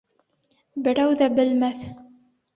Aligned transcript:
Берәү 0.87 1.13
ҙә 1.21 1.29
белмәҫ. 1.41 1.87